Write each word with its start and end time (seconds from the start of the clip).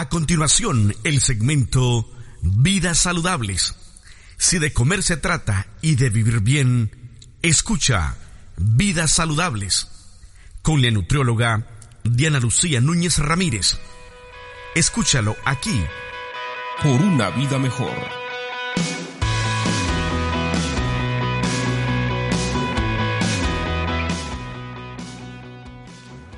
A 0.00 0.08
continuación, 0.08 0.96
el 1.04 1.20
segmento 1.20 2.10
Vidas 2.40 3.00
Saludables. 3.00 3.74
Si 4.38 4.58
de 4.58 4.72
comer 4.72 5.02
se 5.02 5.18
trata 5.18 5.66
y 5.82 5.96
de 5.96 6.08
vivir 6.08 6.40
bien, 6.40 7.18
escucha 7.42 8.16
Vidas 8.56 9.10
Saludables 9.10 9.88
con 10.62 10.80
la 10.80 10.90
nutrióloga 10.90 11.66
Diana 12.02 12.40
Lucía 12.40 12.80
Núñez 12.80 13.18
Ramírez. 13.18 13.78
Escúchalo 14.74 15.36
aquí. 15.44 15.84
Por 16.82 17.02
una 17.02 17.28
vida 17.28 17.58
mejor. 17.58 17.92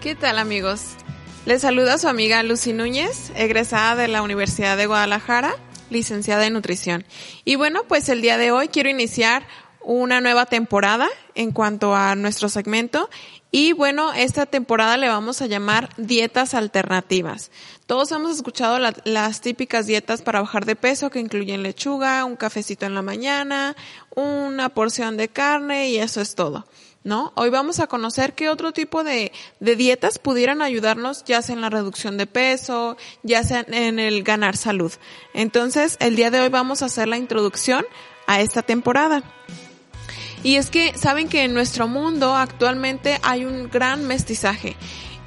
¿Qué 0.01 0.17
tal 0.17 0.41
amigos? 0.41 0.97
Les 1.45 1.63
saluda 1.63 1.99
su 1.99 2.07
amiga 2.07 2.45
Lucy 2.45 2.73
Núñez, 2.73 3.33
egresada 3.35 3.97
de 3.97 4.07
la 4.07 4.23
Universidad 4.23 4.77
de 4.77 4.87
Guadalajara, 4.87 5.57
licenciada 5.91 6.47
en 6.47 6.53
nutrición. 6.53 7.05
Y 7.45 7.57
bueno, 7.57 7.83
pues 7.89 8.09
el 8.09 8.23
día 8.23 8.39
de 8.39 8.53
hoy 8.53 8.69
quiero 8.69 8.89
iniciar 8.89 9.45
una 9.81 10.21
nueva 10.21 10.47
temporada 10.47 11.09
en 11.35 11.51
cuanto 11.51 11.97
a 11.97 12.15
nuestro 12.15 12.49
segmento 12.49 13.11
y 13.51 13.73
bueno, 13.73 14.13
esta 14.13 14.47
temporada 14.47 14.97
le 14.97 15.09
vamos 15.09 15.43
a 15.43 15.47
llamar 15.47 15.91
dietas 15.97 16.55
alternativas. 16.55 17.51
Todos 17.87 18.13
hemos 18.13 18.37
escuchado 18.37 18.79
las 19.05 19.41
típicas 19.41 19.87
dietas 19.87 20.23
para 20.23 20.41
bajar 20.41 20.65
de 20.65 20.77
peso 20.77 21.11
que 21.11 21.19
incluyen 21.19 21.65
lechuga, 21.65 22.25
un 22.25 22.37
cafecito 22.37 22.87
en 22.87 22.95
la 22.95 23.03
mañana, 23.03 23.75
una 24.15 24.69
porción 24.69 25.17
de 25.17 25.29
carne 25.29 25.91
y 25.91 25.99
eso 25.99 26.21
es 26.21 26.37
todo. 26.37 26.67
¿No? 27.05 27.33
Hoy 27.35 27.51
vamos 27.51 27.81
a 27.81 27.87
conocer 27.87 28.35
qué 28.35 28.49
otro 28.49 28.73
tipo 28.73 29.05
de, 29.05 29.33
de, 29.61 29.77
dietas 29.77 30.19
pudieran 30.19 30.63
ayudarnos, 30.63 31.25
ya 31.25 31.43
sea 31.43 31.55
en 31.55 31.61
la 31.61 31.71
reducción 31.71 32.17
de 32.17 32.27
peso, 32.27 32.97
ya 33.23 33.43
sea 33.43 33.65
en 33.69 33.99
el 33.99 34.23
ganar 34.23 34.57
salud. 34.57 34.93
Entonces, 35.35 35.97
el 36.01 36.17
día 36.17 36.31
de 36.31 36.41
hoy 36.41 36.49
vamos 36.49 36.83
a 36.83 36.87
hacer 36.87 37.09
la 37.09 37.19
introducción 37.19 37.85
a 38.27 38.41
esta 38.41 38.63
temporada. 38.63 39.23
Y 40.45 40.57
es 40.57 40.71
que 40.71 40.97
saben 40.99 41.29
que 41.29 41.45
en 41.45 41.55
nuestro 41.55 41.87
mundo 41.87 42.35
actualmente 42.35 43.19
hay 43.23 43.45
un 43.45 43.71
gran 43.71 44.05
mestizaje 44.07 44.77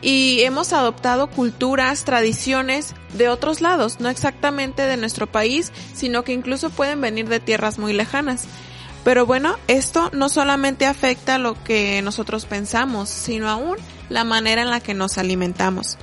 y 0.01 0.41
hemos 0.41 0.73
adoptado 0.73 1.29
culturas, 1.29 2.03
tradiciones 2.03 2.93
de 3.13 3.29
otros 3.29 3.61
lados, 3.61 3.99
no 3.99 4.09
exactamente 4.09 4.83
de 4.83 4.97
nuestro 4.97 5.25
país, 5.25 5.71
sino 5.93 6.23
que 6.23 6.33
incluso 6.33 6.69
pueden 6.69 7.01
venir 7.01 7.29
de 7.29 7.39
tierras 7.39 7.79
muy 7.79 7.93
lejanas. 7.93 8.45
Pero 9.05 9.27
bueno, 9.27 9.55
esto 9.67 10.09
no 10.13 10.29
solamente 10.29 10.87
afecta 10.87 11.37
lo 11.37 11.63
que 11.63 12.01
nosotros 12.01 12.47
pensamos, 12.47 13.07
sino 13.07 13.47
aún 13.51 13.77
la 14.09 14.23
manera 14.23 14.63
en 14.63 14.71
la 14.71 14.79
que 14.79 14.95
nos 14.95 15.19
alimentamos. 15.19 15.99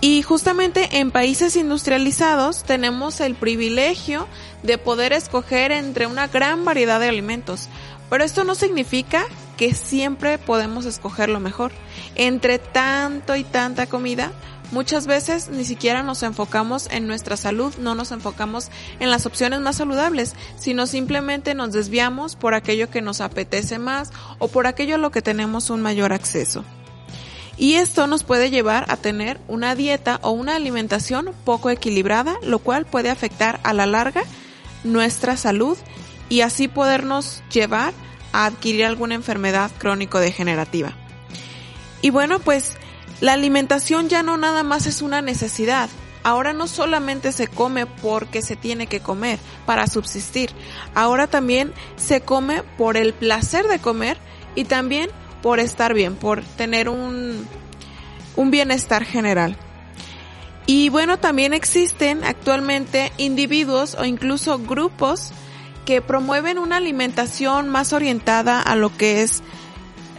Y 0.00 0.22
justamente 0.22 1.00
en 1.00 1.10
países 1.10 1.56
industrializados 1.56 2.62
tenemos 2.62 3.18
el 3.18 3.34
privilegio 3.34 4.28
de 4.62 4.78
poder 4.78 5.12
escoger 5.12 5.72
entre 5.72 6.06
una 6.06 6.28
gran 6.28 6.64
variedad 6.64 7.00
de 7.00 7.08
alimentos. 7.08 7.68
Pero 8.10 8.22
esto 8.22 8.44
no 8.44 8.54
significa 8.54 9.24
que 9.56 9.74
siempre 9.74 10.38
podemos 10.38 10.84
escoger 10.84 11.28
lo 11.28 11.40
mejor. 11.40 11.72
Entre 12.14 12.60
tanto 12.60 13.34
y 13.34 13.42
tanta 13.42 13.86
comida, 13.86 14.30
Muchas 14.74 15.06
veces 15.06 15.50
ni 15.50 15.64
siquiera 15.64 16.02
nos 16.02 16.24
enfocamos 16.24 16.88
en 16.90 17.06
nuestra 17.06 17.36
salud, 17.36 17.72
no 17.78 17.94
nos 17.94 18.10
enfocamos 18.10 18.70
en 18.98 19.08
las 19.08 19.24
opciones 19.24 19.60
más 19.60 19.76
saludables, 19.76 20.34
sino 20.58 20.88
simplemente 20.88 21.54
nos 21.54 21.72
desviamos 21.72 22.34
por 22.34 22.54
aquello 22.54 22.90
que 22.90 23.00
nos 23.00 23.20
apetece 23.20 23.78
más 23.78 24.10
o 24.40 24.48
por 24.48 24.66
aquello 24.66 24.96
a 24.96 24.98
lo 24.98 25.12
que 25.12 25.22
tenemos 25.22 25.70
un 25.70 25.80
mayor 25.80 26.12
acceso. 26.12 26.64
Y 27.56 27.74
esto 27.74 28.08
nos 28.08 28.24
puede 28.24 28.50
llevar 28.50 28.84
a 28.88 28.96
tener 28.96 29.38
una 29.46 29.76
dieta 29.76 30.18
o 30.22 30.32
una 30.32 30.56
alimentación 30.56 31.30
poco 31.44 31.70
equilibrada, 31.70 32.34
lo 32.42 32.58
cual 32.58 32.84
puede 32.84 33.10
afectar 33.10 33.60
a 33.62 33.74
la 33.74 33.86
larga 33.86 34.24
nuestra 34.82 35.36
salud 35.36 35.78
y 36.28 36.40
así 36.40 36.66
podernos 36.66 37.44
llevar 37.48 37.94
a 38.32 38.46
adquirir 38.46 38.86
alguna 38.86 39.14
enfermedad 39.14 39.70
crónico-degenerativa. 39.78 40.96
Y 42.02 42.10
bueno, 42.10 42.40
pues 42.40 42.74
la 43.20 43.32
alimentación 43.32 44.08
ya 44.08 44.22
no 44.22 44.36
nada 44.36 44.62
más 44.62 44.86
es 44.86 45.02
una 45.02 45.22
necesidad. 45.22 45.88
Ahora 46.22 46.52
no 46.54 46.66
solamente 46.66 47.32
se 47.32 47.48
come 47.48 47.86
porque 47.86 48.40
se 48.40 48.56
tiene 48.56 48.86
que 48.86 49.00
comer 49.00 49.38
para 49.66 49.86
subsistir. 49.86 50.50
Ahora 50.94 51.26
también 51.26 51.72
se 51.96 52.22
come 52.22 52.62
por 52.78 52.96
el 52.96 53.12
placer 53.12 53.66
de 53.66 53.78
comer 53.78 54.16
y 54.54 54.64
también 54.64 55.10
por 55.42 55.60
estar 55.60 55.92
bien, 55.92 56.16
por 56.16 56.42
tener 56.42 56.88
un, 56.88 57.46
un 58.36 58.50
bienestar 58.50 59.04
general. 59.04 59.56
Y 60.66 60.88
bueno, 60.88 61.18
también 61.18 61.52
existen 61.52 62.24
actualmente 62.24 63.12
individuos 63.18 63.94
o 63.94 64.06
incluso 64.06 64.58
grupos 64.58 65.32
que 65.84 66.00
promueven 66.00 66.58
una 66.58 66.78
alimentación 66.78 67.68
más 67.68 67.92
orientada 67.92 68.62
a 68.62 68.74
lo 68.74 68.96
que 68.96 69.22
es 69.22 69.42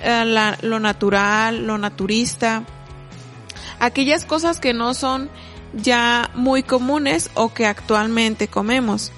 eh, 0.04 0.56
lo 0.62 0.80
natural, 0.80 1.66
lo 1.66 1.80
naturista, 1.80 2.64
aquellas 3.86 4.26
cosas 4.26 4.60
que 4.60 4.74
no 4.74 4.94
son 4.94 5.30
ya 5.74 6.32
muy 6.34 6.64
comunes 6.64 7.30
o 7.34 7.54
que 7.54 7.66
actualmente 7.66 8.48
comemos. 8.48 9.12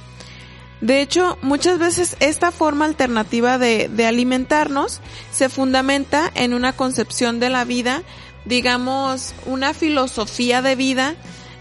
De 0.81 1.01
hecho, 1.01 1.37
muchas 1.41 1.79
veces 1.79 2.15
esta 2.19 2.51
forma 2.51 2.85
alternativa 2.85 3.57
de, 3.57 3.89
de, 3.89 4.05
alimentarnos 4.05 5.01
se 5.31 5.49
fundamenta 5.49 6.31
en 6.35 6.53
una 6.53 6.73
concepción 6.73 7.39
de 7.39 7.49
la 7.49 7.65
vida, 7.65 8.03
digamos, 8.45 9.33
una 9.47 9.73
filosofía 9.73 10.61
de 10.61 10.75
vida, 10.75 11.15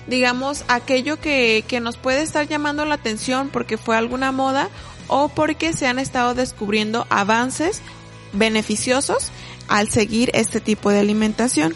digamos, 0.06 0.64
aquello 0.68 1.18
que, 1.18 1.64
que 1.66 1.80
nos 1.80 1.96
puede 1.96 2.22
estar 2.22 2.46
llamando 2.46 2.84
la 2.84 2.96
atención 2.96 3.48
porque 3.48 3.78
fue 3.78 3.96
alguna 3.96 4.32
moda 4.32 4.68
o 5.08 5.28
porque 5.28 5.72
se 5.72 5.86
han 5.86 5.98
estado 5.98 6.34
descubriendo 6.34 7.06
avances 7.08 7.80
beneficiosos 8.32 9.30
al 9.68 9.88
seguir 9.88 10.30
este 10.34 10.60
tipo 10.60 10.90
de 10.90 11.00
alimentación. 11.00 11.74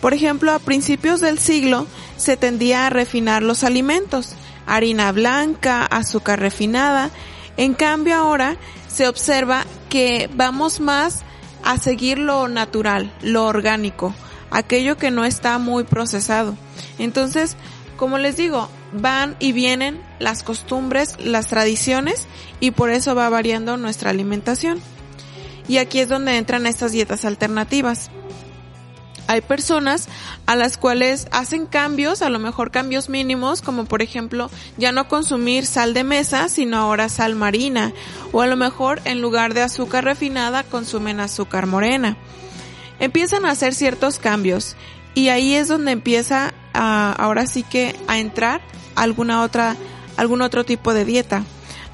Por 0.00 0.14
ejemplo, 0.14 0.52
a 0.52 0.58
principios 0.58 1.20
del 1.20 1.38
siglo 1.38 1.86
se 2.16 2.36
tendía 2.36 2.86
a 2.86 2.90
refinar 2.90 3.42
los 3.42 3.64
alimentos, 3.64 4.34
harina 4.66 5.10
blanca, 5.12 5.84
azúcar 5.84 6.40
refinada. 6.40 7.10
En 7.56 7.74
cambio 7.74 8.14
ahora 8.14 8.56
se 8.86 9.08
observa 9.08 9.64
que 9.88 10.30
vamos 10.34 10.80
más 10.80 11.22
a 11.64 11.78
seguir 11.78 12.18
lo 12.18 12.46
natural, 12.48 13.12
lo 13.22 13.46
orgánico, 13.46 14.14
aquello 14.50 14.96
que 14.96 15.10
no 15.10 15.24
está 15.24 15.58
muy 15.58 15.84
procesado. 15.84 16.56
Entonces, 16.98 17.56
como 17.96 18.18
les 18.18 18.36
digo, 18.36 18.68
van 18.92 19.36
y 19.40 19.52
vienen 19.52 20.00
las 20.20 20.44
costumbres, 20.44 21.16
las 21.18 21.48
tradiciones 21.48 22.28
y 22.60 22.70
por 22.70 22.90
eso 22.90 23.16
va 23.16 23.28
variando 23.28 23.76
nuestra 23.76 24.10
alimentación. 24.10 24.80
Y 25.66 25.78
aquí 25.78 25.98
es 25.98 26.08
donde 26.08 26.36
entran 26.36 26.66
estas 26.66 26.92
dietas 26.92 27.24
alternativas 27.24 28.10
hay 29.28 29.42
personas 29.42 30.08
a 30.46 30.56
las 30.56 30.78
cuales 30.78 31.28
hacen 31.30 31.66
cambios, 31.66 32.22
a 32.22 32.30
lo 32.30 32.38
mejor 32.38 32.70
cambios 32.70 33.08
mínimos, 33.08 33.62
como 33.62 33.84
por 33.84 34.02
ejemplo 34.02 34.50
ya 34.78 34.90
no 34.90 35.06
consumir 35.06 35.66
sal 35.66 35.94
de 35.94 36.02
mesa, 36.02 36.48
sino 36.48 36.78
ahora 36.78 37.10
sal 37.10 37.36
marina, 37.36 37.92
o 38.32 38.40
a 38.40 38.46
lo 38.46 38.56
mejor 38.56 39.00
en 39.04 39.20
lugar 39.20 39.52
de 39.52 39.62
azúcar 39.62 40.04
refinada 40.04 40.64
consumen 40.64 41.20
azúcar 41.20 41.66
morena. 41.66 42.16
Empiezan 43.00 43.44
a 43.44 43.50
hacer 43.50 43.74
ciertos 43.74 44.18
cambios 44.18 44.76
y 45.14 45.28
ahí 45.28 45.54
es 45.54 45.68
donde 45.68 45.92
empieza 45.92 46.54
ahora 46.72 47.46
sí 47.46 47.62
que 47.62 47.94
a 48.08 48.18
entrar 48.18 48.62
alguna 48.94 49.42
otra, 49.42 49.76
algún 50.16 50.40
otro 50.40 50.64
tipo 50.64 50.94
de 50.94 51.04
dieta. 51.04 51.44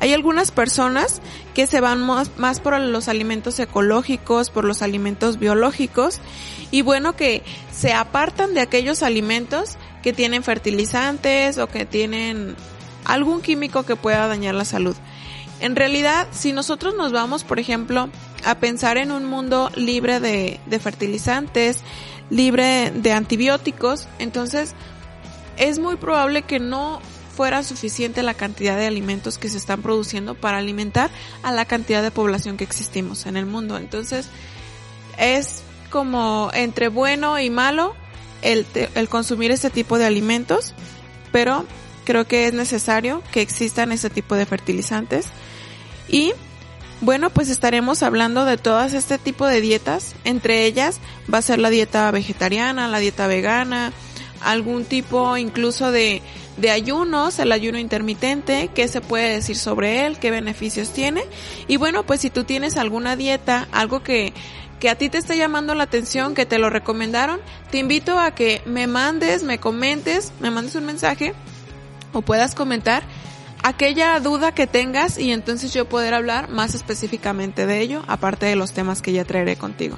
Hay 0.01 0.13
algunas 0.13 0.51
personas 0.51 1.23
que 1.55 1.67
se 1.67 1.81
van 1.81 2.01
más, 2.03 2.61
por 2.61 2.79
los 2.81 3.09
alimentos 3.09 3.59
ecológicos, 3.59 4.51
por 4.51 4.65
los 4.65 4.83
alimentos 4.83 5.39
biológicos 5.39 6.21
y 6.71 6.83
bueno 6.83 7.17
que 7.17 7.43
se 7.73 7.93
apartan 7.93 8.55
de 8.55 8.61
aquellos 8.61 9.03
alimentos 9.03 9.77
que 10.03 10.13
tienen 10.13 10.43
fertilizantes 10.43 11.59
o 11.59 11.69
que 11.69 11.87
tienen 11.87 12.57
algún 13.05 13.41
químico 13.41 13.85
que 13.85 13.97
pueda 13.97 14.27
dañar 14.27 14.55
la 14.55 14.65
salud. 14.65 14.97
En 15.61 15.77
realidad, 15.77 16.27
si 16.33 16.53
nosotros 16.53 16.95
nos 16.95 17.13
vamos, 17.13 17.45
por 17.45 17.59
ejemplo, 17.59 18.11
a 18.45 18.57
pensar 18.57 18.99
en 18.99 19.13
un 19.13 19.25
mundo 19.25 19.71
libre 19.77 20.21
de, 20.21 20.61
fertilizantes, 20.81 21.83
libre 22.29 22.91
de 22.91 23.13
antibióticos, 23.13 24.09
entonces 24.19 24.75
es 25.57 25.79
muy 25.79 25.97
probable 25.97 26.43
que 26.43 26.59
no 26.59 27.01
fuera 27.35 27.63
suficiente 27.63 28.23
la 28.23 28.35
cantidad 28.35 28.77
de 28.77 28.87
alimentos 28.87 29.39
que 29.39 29.49
se 29.49 29.59
están 29.59 29.83
produciendo 29.83 30.35
para 30.35 30.59
alimentar 30.59 31.11
a 31.43 31.53
la 31.53 31.65
cantidad 31.65 32.03
de 32.03 32.11
población 32.11 32.57
que 32.57 32.65
existimos 32.65 33.27
en 33.27 33.37
el 33.37 33.47
mundo. 33.47 33.77
Entonces, 33.77 34.29
es 35.19 35.63
como 35.91 36.51
entre 36.55 36.89
bueno 36.89 37.39
y 37.39 37.51
malo 37.51 37.95
el, 38.43 38.67
el 38.95 39.09
consumir 39.09 39.51
este 39.51 39.71
tipo 39.71 39.99
de 39.99 40.07
alimentos, 40.07 40.75
pero 41.33 41.65
creo 42.05 42.27
que 42.27 42.47
es 42.47 42.55
necesario 42.55 43.23
que 43.33 43.41
existan 43.41 43.93
ese 43.93 44.11
tipo 44.11 44.35
de 44.37 44.47
fertilizantes. 44.47 45.27
Y 46.09 46.33
bueno, 47.01 47.31
pues 47.31 47.49
estaremos 47.49 48.03
hablando 48.03 48.45
de 48.45 48.57
todas 48.57 48.95
este 48.95 49.19
tipo 49.19 49.47
de 49.47 49.61
dietas. 49.61 50.15
Entre 50.25 50.65
ellas 50.65 51.01
va 51.33 51.39
a 51.39 51.43
ser 51.43 51.59
la 51.59 51.71
dieta 51.71 52.11
vegetariana, 52.11 52.89
la 52.89 52.99
dieta 52.99 53.27
vegana, 53.27 53.93
algún 54.45 54.85
tipo 54.85 55.37
incluso 55.37 55.91
de, 55.91 56.23
de 56.57 56.71
ayunos, 56.71 57.39
el 57.39 57.53
ayuno 57.53 57.79
intermitente, 57.79 58.71
qué 58.75 58.89
se 58.89 59.01
puede 59.01 59.35
decir 59.35 59.57
sobre 59.57 60.07
él, 60.07 60.19
qué 60.19 60.31
beneficios 60.31 60.91
tiene. 60.93 61.25
Y 61.69 61.77
bueno, 61.77 62.05
pues 62.05 62.21
si 62.21 62.31
tú 62.31 62.45
tienes 62.45 62.77
alguna 62.77 63.17
dieta, 63.17 63.69
algo 63.73 64.03
que, 64.03 64.33
que 64.81 64.91
a 64.91 64.97
ti 64.97 65.09
te 65.09 65.19
está 65.19 65.35
llamando 65.35 65.75
la 65.75 65.85
atención, 65.85 66.35
que 66.35 66.47
te 66.47 66.59
lo 66.59 66.71
recomendaron, 66.71 67.41
te 67.71 67.79
invito 67.79 68.19
a 68.19 68.35
que 68.35 68.63
me 68.67 68.87
mandes, 68.87 69.43
me 69.43 69.59
comentes, 69.59 70.33
me 70.41 70.51
mandes 70.51 70.75
un 70.75 70.87
mensaje 70.87 71.35
o 72.13 72.23
puedas 72.23 72.55
comentar 72.55 73.03
aquella 73.63 74.21
duda 74.21 74.53
que 74.53 74.67
tengas 74.67 75.19
y 75.19 75.33
entonces 75.33 75.73
yo 75.73 75.89
poder 75.89 76.13
hablar 76.13 76.51
más 76.51 76.75
específicamente 76.75 77.67
de 77.67 77.81
ello, 77.81 78.03
aparte 78.07 78.47
de 78.47 78.57
los 78.57 78.73
temas 78.73 79.01
que 79.01 79.13
ya 79.13 79.25
traeré 79.25 79.57
contigo. 79.57 79.97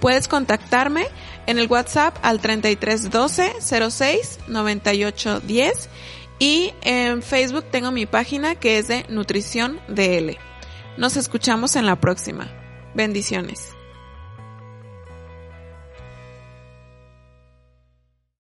Puedes 0.00 0.28
contactarme 0.28 1.06
en 1.46 1.58
el 1.58 1.66
WhatsApp 1.68 2.16
al 2.22 2.40
3312 2.40 3.90
06 3.90 4.38
98 4.48 5.40
10 5.40 5.88
y 6.38 6.72
en 6.82 7.22
Facebook 7.22 7.66
tengo 7.70 7.90
mi 7.90 8.06
página 8.06 8.54
que 8.54 8.78
es 8.78 8.88
de 8.88 9.04
Nutrición 9.08 9.78
DL. 9.88 10.38
Nos 10.96 11.16
escuchamos 11.16 11.76
en 11.76 11.86
la 11.86 12.00
próxima. 12.00 12.50
Bendiciones. 12.94 13.79